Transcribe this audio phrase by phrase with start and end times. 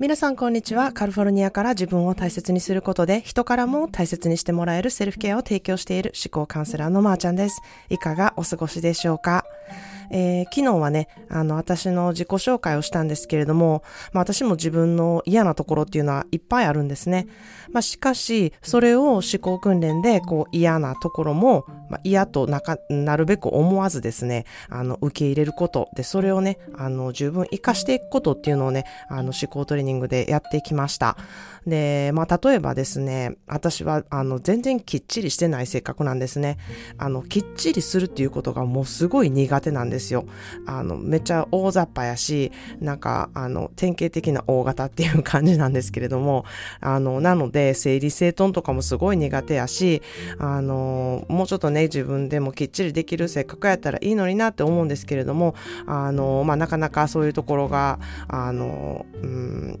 [0.00, 0.92] 皆さんこんにちは。
[0.92, 7.60] カリフォルニアから自分を大切にすることで人からも大切にしてもらえるセルフケアを提供している思考カウンセラーのまーちゃんです。
[7.90, 9.44] いかがお過ごしでしょうか？
[10.12, 17.28] えー、昨日はね、あの、私の自己紹介をしたんですけれども、まあ私も自分の嫌なところっていうのはいっぱいあるんですね。
[17.70, 31.16] まあしかし、それを思考訓練で、こう嫌なところも、まあ嫌となか、なるべく思わずですね、あの、受け入れること、で、それをね、あの、十分活かしていくことっていうのをね、あの、思考トレーニングニングでやってきました。
[31.66, 36.58] で、まあ例えばですね、私は、あの、全然きっちりしてない性格なんですね。
[36.98, 40.24] あの、きっちりするっていうことがもうすごい苦手なんですですよ。
[40.66, 46.44] あの、めっちゃ大雑把やし、なんか、あの、典型的な大型っていう感じなんですけれども、
[46.80, 50.02] あの、なので、整理整頓とかもすごい苦手やし、
[50.38, 55.54] あの、もうちょっとね、自分でもきっちりできる性格やったらいいのになって思うんですけれども、
[55.86, 59.79] あの、まあ、なかなかそういうところが、あの、うん、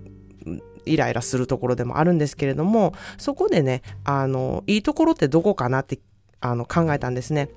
[0.86, 5.98] イライラするところでもあるんですけれども、そこでね、あの、いいところってどこかなって、
[6.40, 7.50] あの、考えたんですね。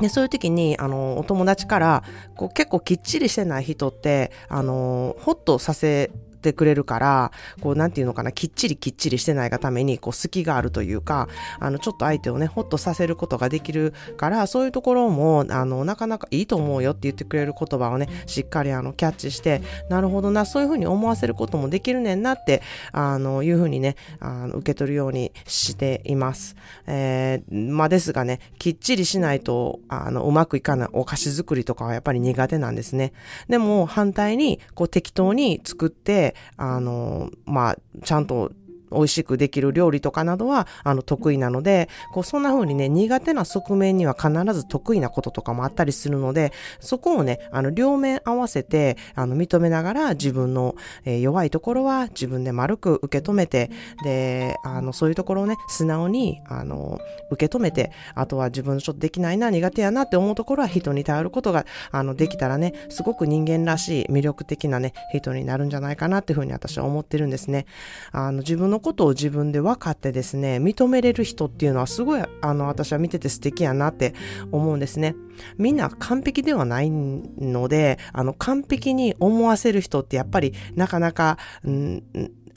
[0.00, 2.04] で、そういう時に、あの、お友達から、
[2.36, 6.10] こう結構きっちりしてない人って、あの、ホッとさせ
[6.40, 11.28] ってくれるから、こう、なんていうのかな、きっちりきっちりしてないがために、こう、隙があるというか、
[11.60, 26.56] あの、ちょっと相手をね、ほっとさせることができるから、そういうところも、あの、なかなかいいと思うよって言ってくれる言葉をね、しっかりあの、キャッチして、なるほどな、そういうふうに思わせることもできるねんなって、あの、いうふうにね、あの、受け取るようにしています。
[26.86, 33.12] えー、まあ、ですがね、きっちりしないと、あの、うまくいかないお菓子作りとかはやっぱり苦手なんですね。
[33.48, 38.52] でも、反対に、こう、適当に作って、あの、まあ、ちゃんと
[38.90, 50.74] 美味しくできる料理とかなどは、あの、得意なので、こう、そんな風にね、苦手な側面には必ず得意なこととかもあったりするので、そこをね、あの、両面合わせて、あの、認めながら自分の、
[51.04, 53.70] えー、弱いところは自分で丸く受け止めて、
[54.04, 56.98] で、あの、そういうところをね、素直に、あの、
[57.30, 67.66] 受け止めて、あとは自分ちょっとできないな、苦手やなって思うところは人に頼ることが、あの、できたらね、すごく人間らしい魅力的なね、人になるんじゃないかなっていうふうに私は思ってるんですね。
[68.12, 74.14] あの、自分のことを自分で分かってですね、認めれる人っていうのはすごい、あの、私は見てて素敵やなって
[74.50, 75.14] 思うんですね。
[75.58, 82.02] みんな完璧ではないので、あの、完璧に思わせる人ってやっぱりなかなか、ん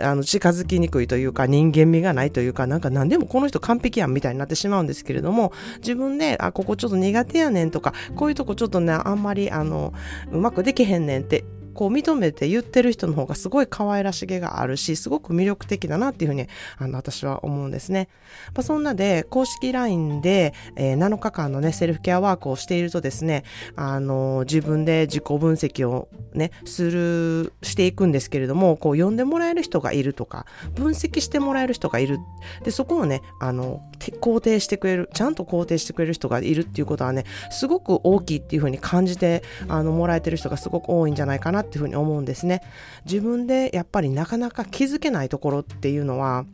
[0.01, 9.93] あの、近づきにくいというか、人間味がないというか、なんか何でもこの人完璧やんみたいになってしまうんですけれども、自分で、あ、ここちょっと苦手やねんとか、こういうとこちょっとね、あんまり、あの、
[10.31, 16.47] うまくできへんねんってこう認めて言ってる人の方がすごい可愛らしげがあるし、すごく魅力的だなっていうふうに、
[16.77, 18.09] あの、私は思うんですね。
[18.55, 23.43] まあ、そんなで、公式 LINE で、えー、7日間のね、セルフケアワークをしているとですね、
[23.75, 30.45] あの、自分で自己分析をね、する、していくんですけれども、こう、読んでもらえる人がいるとか、
[30.75, 32.19] 分析してもらえる人がいる。
[32.63, 42.61] で、そこをね、あの、肯定してくれる、ちゃんと肯定してくれる人がいるっていうことはね、すごく大きいっていうふうに感じて、あの、もらえてる人がすごく多いんじゃないかなっていうふうに思うんですね。
[43.05, 46.45] 自分でやっぱりなかなか気づけないところっていうのは、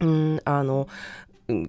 [0.00, 0.88] うん、あの、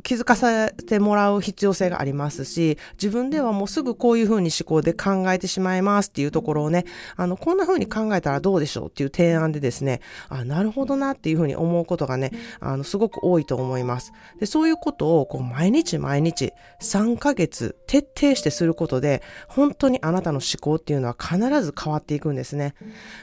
[0.04, 14.12] 気づかせてもらう必要性がありますし、自分ではもうすぐこういうふうに思考で考えてしまいますっていうところをね、あの、こんなふうに考えたらどうでしょうっていう提案でですね、あ、なるほどなっていうふうに思うことがね、あの、すごく多いと思います。
[14.40, 22.74] で、そういうことをこう毎日毎日3ヶ月徹底してすることで、本当にあなたの思考っていうのは必ず変わっていくんですね。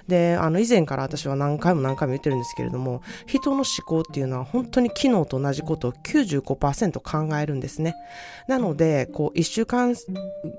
[0.07, 7.95] で、あの、以前から私は何回も何回も言ってるんですけれども、人の思考っていうのは本当に昨日と同じことを95 5%考えるんですね。
[8.47, 9.95] なので、こう、一週間、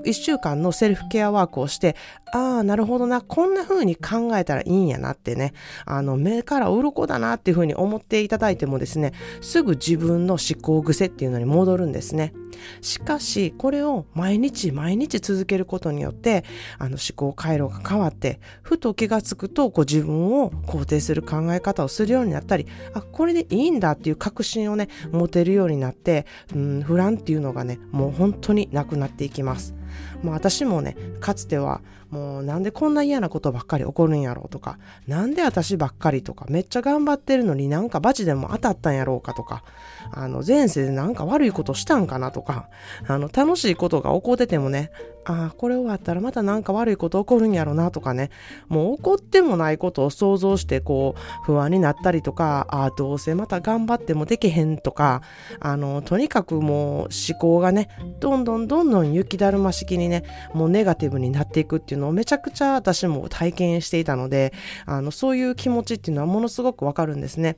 [0.06, 1.96] 一週間のセルフケアワークをして、
[2.34, 5.54] ああ、なるほどな、こんな風に考えたらいいんやなってね、
[5.86, 12.34] あの、目から鱗だなっていう風に思っていただいてもですね、すぐ自分の思考癖っていうのに戻るんですね。
[12.82, 16.44] しかし、これを毎日毎日続けることによって、
[16.78, 26.26] あの思考回路が変わって、ふと気がつくと、こう自分を肯定する考え方をするようになったり、あ、これでいいんだっていう確信をね、持てるようになって、
[26.56, 29.79] うん、不安っていうのがね、もう本当になくなっていきます。
[30.24, 39.64] もう私もね、かつては、もうなんでこんな嫌なことばっかり起こるんやろうとか、なんで私ばっかりとか、めっちゃ頑張ってるのになんかバチでも当たったんやろうかとか、
[40.12, 42.70] あの、前世でなんか悪いことしたんかなとか、
[43.08, 44.92] あの、楽しいことが起こっててもね、
[45.26, 48.32] ああ、これ終わったらまたなんか悪いこと起こるんやろうなとかね、
[48.68, 55.22] もう起こってもないことを想像してこう、不安になったりとか、ああ、どうせまた頑張ってもできへんとか、
[55.60, 57.90] あの、とにかくもう思考がね、
[58.20, 60.24] どんどんどんどん雪だるま式にね、
[60.54, 64.54] もうネガティブになっていくっていうのをめちゃくちゃ私も体験していたので、
[64.86, 67.58] あの、そういう気持ちっていうのはものすごくわかるんですね。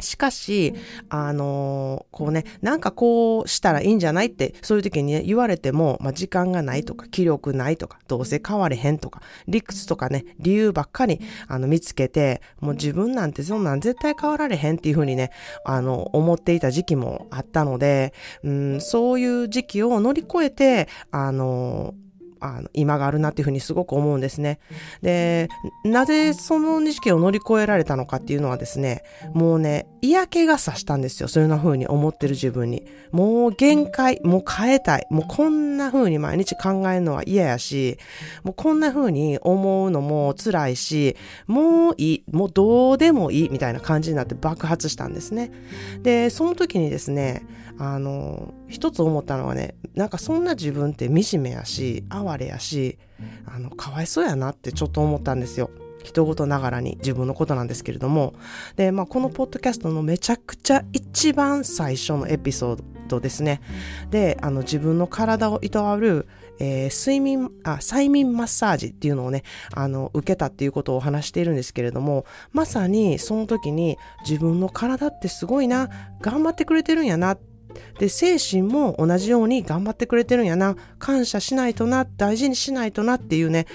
[0.00, 0.74] しかし、
[1.08, 15.30] あのー、こうね、なんかこうしたらいいんじゃないって、そういう時に、ね、言われても、まあ、時間がないとか、気力ないとか、どうせ変われへんとか、理屈とかね、理由ばっかり、あの、見つけて、もう自分なんてそんなん絶対変わられへんっていうふうにね、
[15.64, 18.12] あの、思っていた時期もあったので、
[18.44, 22.07] うん、そういう時期を乗り越えて、あのー
[22.40, 24.58] あの、今があるなっていうふうにすごく思うんですね。
[25.02, 25.48] で、
[25.84, 29.02] なぜその時期を乗り越えられたのかっていうのはですね、
[29.34, 31.28] もうね、嫌気がさしたんですよ。
[31.28, 32.86] そういうふうに思ってる自分に。
[33.10, 35.06] もう限界、もう変えたい。
[35.10, 37.98] もうこんな風に毎日考えるのは嫌やし、
[38.44, 45.50] もうこんな風に思うのも辛いし、もういい、もうどうでもいいみたいな感じになって爆発したんですね。
[46.02, 47.42] で、その時にですね、
[47.78, 52.98] あの、一つ思ったのはね、なんかそんな自分って惨めやし、哀れやし、
[53.46, 55.70] あの、かわいそうやなってちょっと思ったんですよ。
[56.02, 58.34] 人事ながらに自分のことなんですけれども。
[58.76, 63.60] で、まあ、このポッドキャストのめちゃくちゃ一番最初のエピソードですね。
[64.10, 66.26] で、あの、自分の体をいたわる、
[66.60, 69.42] えー、睡眠、あ、催眠マッサージっていうのをね、
[69.74, 73.98] あの、受けたっていうことをお話しているんですけれども、まさにその時に
[74.28, 75.88] 自分の体ってすごいな、
[76.20, 77.40] 頑張ってくれてるんやなっ
[77.98, 80.76] で、精神も同じように頑張ってくれてるんやな。
[80.98, 83.66] 感謝しないとな、大事にしないとなっていうね、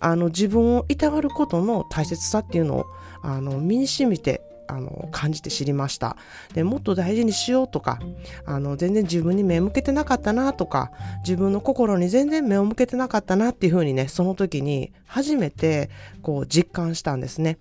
[0.00, 2.86] あの、自分をいたわることの大切さっていうのを、
[3.22, 6.16] あの、身に染みて、あの、感じて知りました。
[6.54, 7.98] で、もっと大事にしようとか、
[8.44, 10.92] あの、全然自分に目向けてなかったなとか、
[11.24, 15.88] 自分の心に全然目を向けてなかったなっていうふうにね、その時に初めて、
[16.22, 17.58] こう、実感したんですね。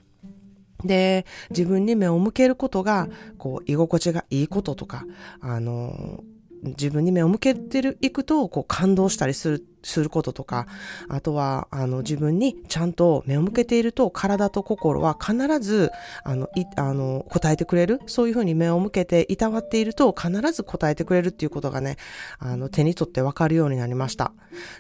[0.84, 3.08] で、自分に目を向けることが、
[3.38, 5.06] こう、居心地がいいこととか、
[5.42, 6.24] あの、
[6.64, 10.68] 自分に目を向けてる、いくと、こう、感動したりするすることとか、
[11.10, 15.92] あとは、あの、自分にちゃんと目を向けていると、体と心は必ず、
[16.24, 18.02] あの、い、あの、答えてくれる。
[18.06, 21.98] そういうふうに目を向けていたわっていると、必ず答えてくれるっていうことがね、
[22.40, 24.34] あの、手に取ってわかるようになりました。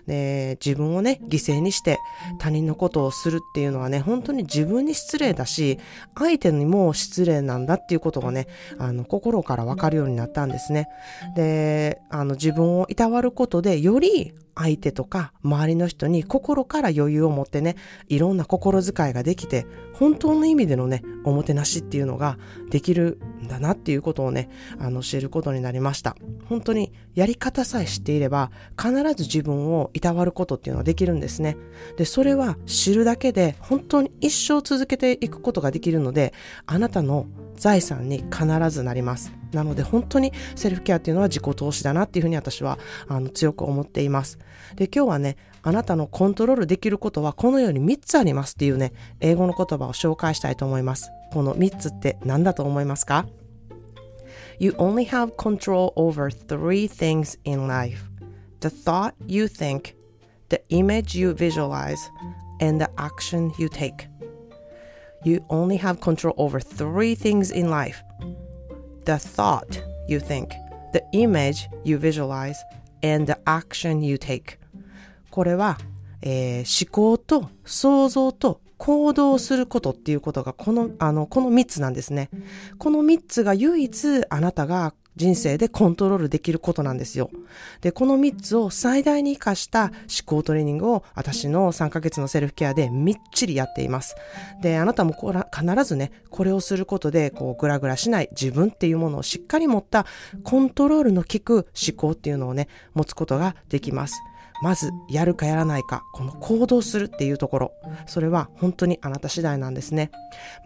[0.07, 1.99] で、自分をね、犠牲にして
[2.39, 5.79] 他人のことをするっていうのはね、本当に自分に失礼だし、
[6.17, 10.87] 相手にも失礼なんだっていうことがね、あの、心からわかるようになったんですね。
[11.35, 17.75] で、あの、自分をいたわることで、より相手とか周りの人に心から余裕を持ってね、
[18.07, 22.37] いろんな心遣いができて、本当の意味でのね、おもてなしっていうのが
[22.69, 24.49] できるんだなっていうことをね、
[24.79, 26.15] あの、知ることになりました。
[26.45, 28.51] 本当にやり方さえ知っていれば、
[28.81, 31.55] 必ず自分をいたわることっていうのはできるんですね。
[31.97, 36.33] で、それは知るだけで、本当に一生続けていくことができるので、
[36.65, 39.36] あなたの財産に必ずなります。
[39.51, 42.77] なので本当にセルフケアっていうのは自己投資だなっていうふうに私は
[43.07, 44.37] あの強く思っています。
[44.75, 51.11] で、今日はね、あなたのコントロールできることはこのように3つありますっていうね、英語の言葉を紹介したいと思います。
[51.31, 53.25] この3つって何だと思いますか
[54.59, 58.05] ?You only have control over three things in life.
[58.61, 59.95] The thought you think,
[60.49, 61.97] the image you visualize,
[62.59, 64.07] and the action you take.
[65.23, 68.01] You only have control over three things in life.
[69.07, 70.49] The thought you think,
[70.91, 72.57] the image you visualize,
[73.01, 74.57] and the action you take
[75.31, 75.77] これは、
[76.21, 82.29] えー、思考と想像と行動することっていうことがこの、あの、この3つなんですね。
[82.79, 87.29] この3つが唯一あなたが人生でコントロールできることなんですよ。
[87.81, 89.91] で、この3つを最大に活かした思
[90.25, 94.15] 考トレーニングを私の3ヶ月のセルフケアでみっちりやっています。
[94.61, 100.05] で、あなたもこら必ずね、これをすることで、こう、ぐらぐらしない自分っていうものをしっかり持った
[100.43, 104.21] コントロールの効く思考っていうのをね、持つことができます。
[104.61, 107.71] まずやるかやらないか、この行動するっていうところ、
[108.05, 110.11] それは本当にあなた次第なんですね。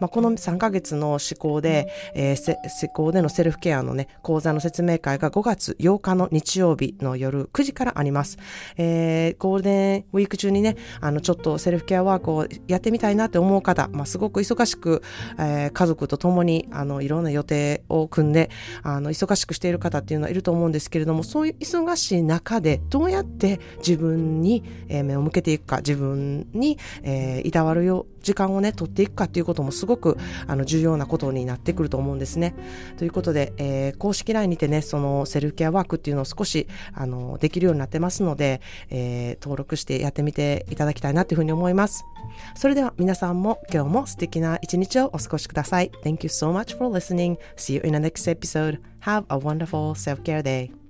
[0.00, 8.38] まあ、この3ヶ月の思考で、えー、思考でのセルフケアのね、講座の説明会が5月8日の日曜日の夜9時からあります。
[8.76, 15.02] えー、ゴールデンウィーク中にね、あの、ちょっとセルフケアワークをやってみたいなって思う方、まあ、すごく忙しく、
[15.38, 18.50] えー、家族と共に、あの、いろんな予定を組んで、
[18.82, 32.54] あの、忙しくしている方っていうのはいると思うんですけれども、そういう忙しい中で、どうやって自分に、え目を向けていくか、自分に、えー、いたわるよ、時間をね、取っていくかっていうこともすごく、あの、重要なことになってくると思うんですね。
[32.96, 38.60] ということで、えー、公式 LINE にてね、そのセルフケアワークっていうのを少し、あの、できるようになってますので、
[38.90, 42.04] えー、登録してやってみていただきたいなというふうに思います。
[42.54, 45.90] それでは皆さんも今日も素敵な一日をお過ごしください。
[46.02, 47.36] Thank you so much for listening.
[47.56, 48.80] See you in the next episode.
[49.00, 50.81] Have a wonderful self-care day.